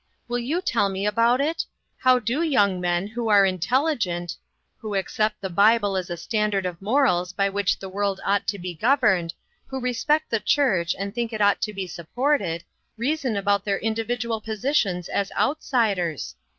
Will 0.27 0.39
you 0.39 0.63
tell 0.63 0.89
me 0.89 1.05
about 1.05 1.39
it? 1.39 1.63
How 1.99 2.17
do 2.17 2.41
young 2.41 2.81
men, 2.81 3.05
who 3.05 3.29
are 3.29 3.45
intelligent, 3.45 4.35
who 4.79 4.95
ac 4.95 5.09
cept 5.09 5.39
the 5.39 5.49
Bible 5.51 5.95
as 5.95 6.09
a 6.09 6.17
standard 6.17 6.65
of 6.65 6.81
morals 6.81 7.33
by 7.33 7.49
which 7.49 7.77
the 7.77 7.87
world 7.87 8.19
ought 8.25 8.47
to 8.47 8.57
be 8.57 8.73
governed, 8.73 9.35
who 9.67 9.79
respect 9.79 10.31
the 10.31 10.39
church 10.39 10.95
and 10.97 11.13
think 11.13 11.31
it 11.33 11.39
ought 11.39 11.61
to 11.61 11.71
be 11.71 11.85
supported, 11.85 12.63
reason 12.97 13.37
about 13.37 13.63
their 13.63 13.77
individual 13.77 14.41
posi^ 14.41 14.73
tions 14.75 15.07
as 15.07 15.31
outsiders? 15.37 16.33